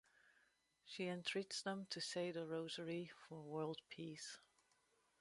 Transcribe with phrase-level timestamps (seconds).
[0.83, 4.39] She entreats them to say the Rosary for world peace.